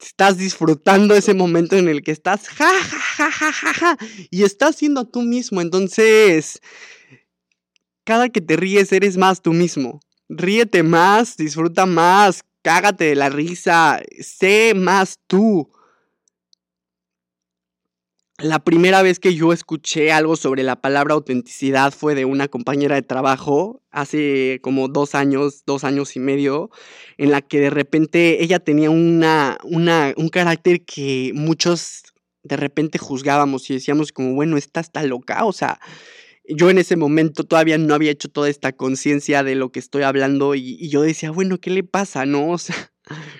[0.01, 3.97] estás disfrutando ese momento en el que estás ja, ja, ja, ja, ja,
[4.33, 5.61] y estás siendo tú mismo.
[5.61, 6.61] Entonces,
[8.03, 10.01] cada que te ríes eres más tú mismo.
[10.29, 15.72] Ríete más, disfruta más, cágate de la risa, sé más tú.
[18.43, 22.97] La primera vez que yo escuché algo sobre la palabra autenticidad fue de una compañera
[22.97, 26.69] de trabajo hace como dos años, dos años y medio,
[27.19, 32.03] en la que de repente ella tenía una, una, un carácter que muchos
[32.43, 35.79] de repente juzgábamos y decíamos como, bueno, esta está loca, o sea,
[36.49, 40.03] yo en ese momento todavía no había hecho toda esta conciencia de lo que estoy
[40.03, 42.51] hablando y, y, yo decía, bueno, ¿qué le pasa, no?
[42.51, 42.92] O sea,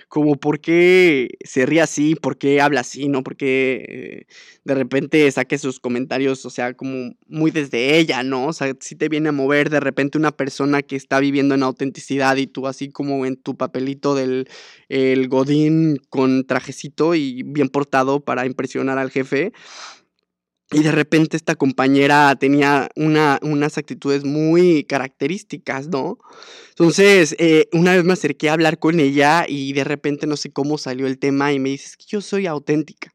[0.09, 3.23] como por qué se ríe así, por qué habla así, ¿no?
[3.23, 4.33] Porque eh,
[4.63, 8.47] de repente saque sus comentarios, o sea, como muy desde ella, ¿no?
[8.47, 11.63] O sea, si te viene a mover de repente una persona que está viviendo en
[11.63, 14.47] autenticidad y tú así como en tu papelito del
[14.89, 19.53] el godín con trajecito y bien portado para impresionar al jefe.
[20.73, 26.17] Y de repente esta compañera tenía una, unas actitudes muy características, ¿no?
[26.69, 30.51] Entonces, eh, una vez me acerqué a hablar con ella y de repente no sé
[30.51, 33.13] cómo salió el tema y me dice, que yo soy auténtica.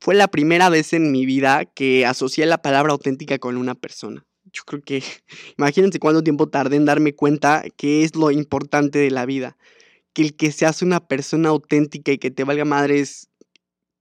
[0.00, 4.24] Fue la primera vez en mi vida que asocié la palabra auténtica con una persona.
[4.52, 5.02] Yo creo que,
[5.58, 9.56] imagínense cuánto tiempo tardé en darme cuenta que es lo importante de la vida.
[10.14, 13.28] Que el que seas una persona auténtica y que te valga madres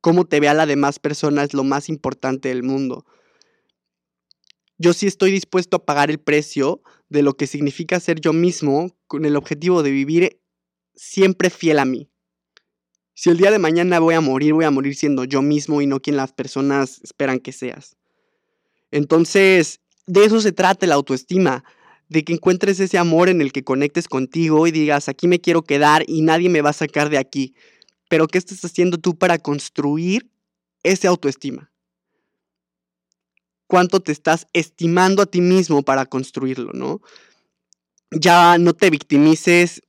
[0.06, 3.08] cómo te vea la demás persona es lo más importante del mundo.
[4.78, 8.96] Yo sí estoy dispuesto a pagar el precio de lo que significa ser yo mismo
[9.08, 10.40] con el objetivo de vivir
[10.94, 12.08] siempre fiel a mí.
[13.16, 15.88] Si el día de mañana voy a morir, voy a morir siendo yo mismo y
[15.88, 17.98] no quien las personas esperan que seas.
[18.92, 21.64] Entonces, de eso se trata la autoestima,
[22.10, 25.64] de que encuentres ese amor en el que conectes contigo y digas, aquí me quiero
[25.64, 27.56] quedar y nadie me va a sacar de aquí
[28.10, 30.30] pero ¿qué estás haciendo tú para construir
[30.84, 31.72] esa autoestima?
[33.68, 37.02] ¿Cuánto te estás estimando a ti mismo para construirlo, no?
[38.12, 39.82] Ya no te victimices,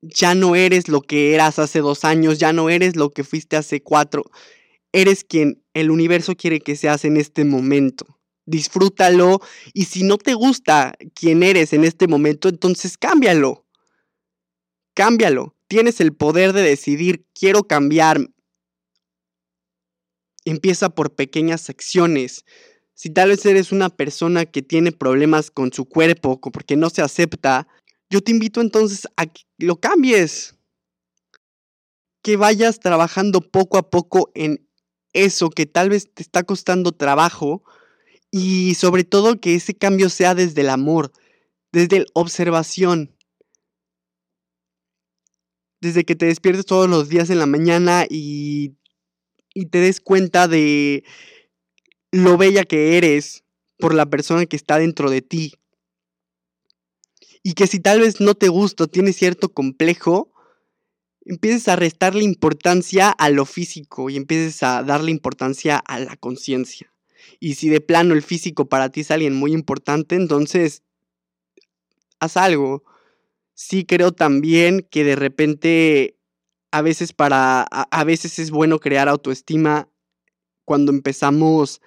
[0.00, 3.56] ya no eres lo que eras hace dos años, ya no eres lo que fuiste
[3.56, 4.24] hace cuatro.
[4.92, 8.06] Eres quien el universo quiere que seas en este momento.
[8.46, 9.40] Disfrútalo
[9.74, 13.66] y si no te gusta quién eres en este momento, entonces cámbialo.
[14.94, 15.55] Cámbialo.
[15.68, 18.20] Tienes el poder de decidir, quiero cambiar.
[20.44, 22.44] Empieza por pequeñas acciones.
[22.94, 27.02] Si tal vez eres una persona que tiene problemas con su cuerpo porque no se
[27.02, 27.66] acepta,
[28.08, 30.54] yo te invito entonces a que lo cambies.
[32.22, 34.66] Que vayas trabajando poco a poco en
[35.12, 37.64] eso que tal vez te está costando trabajo
[38.30, 41.12] y sobre todo que ese cambio sea desde el amor,
[41.72, 43.15] desde la observación
[45.80, 48.76] desde que te despiertes todos los días en la mañana y,
[49.54, 51.04] y te des cuenta de
[52.12, 53.44] lo bella que eres
[53.78, 55.54] por la persona que está dentro de ti.
[57.42, 60.32] Y que si tal vez no te gusta tienes cierto complejo,
[61.24, 66.92] empieces a restarle importancia a lo físico y empieces a darle importancia a la conciencia.
[67.40, 70.82] Y si de plano el físico para ti es alguien muy importante, entonces
[72.18, 72.84] haz algo
[73.56, 76.18] sí creo también que de repente
[76.70, 79.88] a veces para a, veces es bueno crear autoestima
[80.64, 81.80] cuando empezamos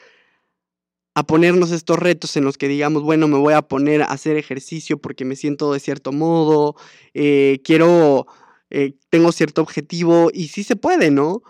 [1.14, 4.38] a ponernos estos retos en los que digamos, bueno, me voy a poner a hacer
[4.38, 6.76] ejercicio porque me siento de cierto modo,
[7.14, 8.26] eh, quiero,
[8.70, 11.44] eh, tengo cierto objetivo y sí se puede, ¿no?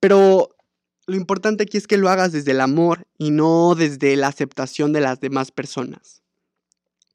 [0.00, 0.56] Pero
[1.06, 4.92] lo importante aquí es que lo hagas desde el amor y no desde la aceptación
[4.92, 6.23] de las demás personas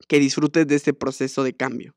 [0.10, 1.96] que disfrutes de ese proceso de cambio.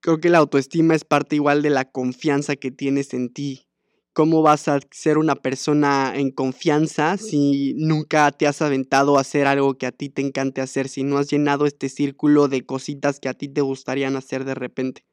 [0.00, 3.68] Creo que la autoestima es parte igual de la confianza que tienes en ti.
[4.14, 9.46] ¿Cómo vas a ser una persona en confianza si nunca te has aventado a hacer
[9.46, 13.20] algo que a ti te encante hacer, si no has llenado este círculo de cositas
[13.20, 15.04] que a ti te gustarían hacer de repente?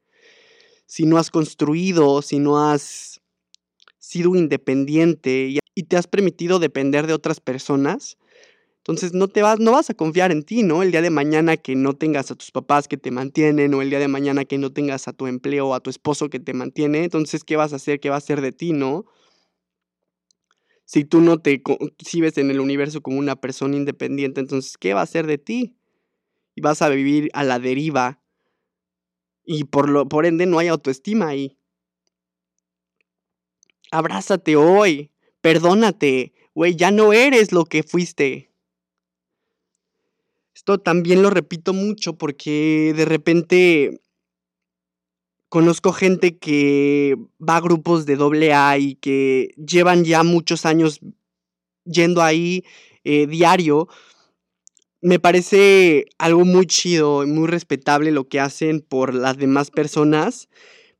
[0.87, 3.21] Si no has construido, si no has
[3.99, 8.17] sido independiente y, te has permitido depender de otras personas,
[8.87, 10.81] entonces no te vas, no vas a confiar en ti, ¿no?
[10.81, 13.89] El día de mañana que no tengas a tus papás que te mantienen, o el
[13.89, 16.53] día de mañana que no tengas a tu empleo o a tu esposo que te
[16.53, 17.99] mantiene, entonces, ¿qué vas a hacer?
[17.99, 19.05] ¿Qué va a ser de ti, no?
[20.85, 25.01] Si tú no te concibes en el universo como una persona independiente, entonces, ¿qué va
[25.01, 25.75] a ser de ti?
[26.55, 28.21] Y vas a vivir a la deriva.
[29.43, 31.57] Y por, lo, por ende no hay autoestima ahí.
[33.91, 35.11] Abrázate hoy.
[35.41, 36.31] Perdónate.
[36.55, 38.46] Güey, ya no eres lo que fuiste.
[40.57, 44.01] Esto también lo repito mucho porque de repente
[45.49, 50.99] Conozco gente que va a grupos de doble A y que llevan ya muchos años
[51.85, 52.65] yendo ahí
[53.03, 53.87] eh, diario.
[54.99, 60.49] Me parece algo muy chido y muy respetable lo que hacen por las demás personas.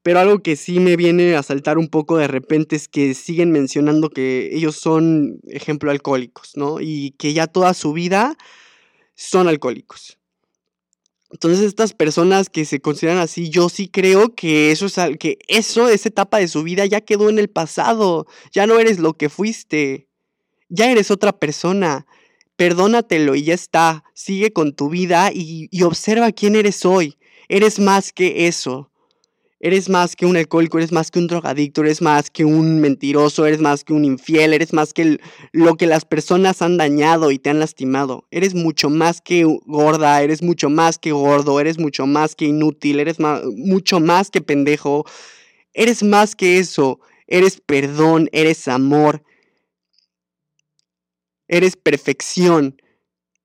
[0.03, 3.51] Pero algo que sí me viene a saltar un poco de repente es que siguen
[3.51, 6.79] mencionando que ellos son, ejemplo, alcohólicos, ¿no?
[6.79, 8.37] Y que ya toda su vida
[9.17, 10.17] son alcohólicos.
[11.31, 15.89] Entonces estas personas que se consideran así, yo sí creo que eso es que eso,
[15.89, 18.27] esa etapa de su vida ya quedó en el pasado.
[18.53, 20.07] Ya no eres lo que fuiste.
[20.69, 22.05] Ya eres otra persona.
[22.55, 24.05] Perdónatelo y ya está.
[24.13, 27.17] Sigue con tu vida y, y observa quién eres hoy.
[27.49, 28.89] Eres más que eso.
[29.59, 33.47] Eres más que un alcohólico, eres más que un drogadicto, eres más que un mentiroso,
[33.47, 35.17] eres más que un infiel, eres más que
[35.51, 38.27] lo que las personas han dañado y te han lastimado.
[38.29, 42.99] Eres mucho más que gorda, eres mucho más que gordo, eres mucho más que inútil,
[42.99, 45.05] eres mucho más que pendejo.
[45.73, 46.99] Eres más que eso.
[47.25, 49.23] Eres perdón, eres amor.
[51.47, 52.79] Eres perfección.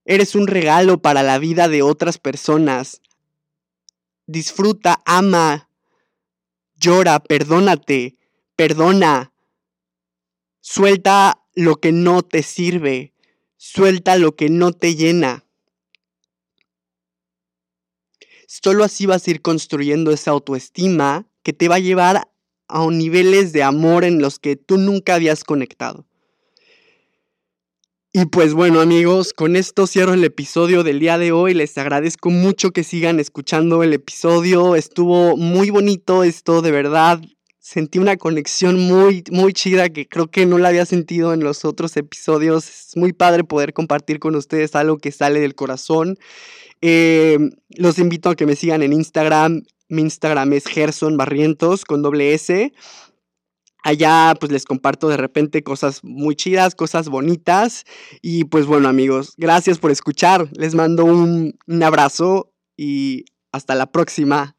[0.05, 3.01] Eres un regalo para la vida de otras personas.
[4.27, 5.69] Disfruta, ama,
[6.83, 8.17] llora, perdónate,
[8.57, 9.33] perdona.
[10.61, 13.15] Suelta lo que no te sirve,
[13.57, 15.45] suelta lo que no te llena.
[18.47, 22.29] Solo así vas a ir construyendo esa autoestima que te va a llevar
[22.69, 26.07] a niveles de amor en los que tú nunca habías conectado.
[28.15, 31.55] Y pues bueno amigos, con esto cierro el episodio del día de hoy.
[31.55, 34.77] Les agradezco mucho que sigan escuchando el episodio.
[34.77, 37.23] Estuvo muy bonito esto, de verdad.
[37.59, 41.65] Sentí una conexión muy, muy chida que creo que no la había sentido en los
[41.65, 42.69] otros episodios.
[42.69, 46.19] Es muy padre poder compartir con ustedes algo que sale del corazón.
[46.83, 47.39] Eh,
[47.71, 49.63] los invito a que me sigan en Instagram.
[49.89, 52.75] Mi Instagram es Gerson Barrientos con doble S.
[53.83, 57.85] Allá pues les comparto de repente cosas muy chidas, cosas bonitas.
[58.21, 60.49] Y pues bueno amigos, gracias por escuchar.
[60.53, 64.57] Les mando un, un abrazo y hasta la próxima.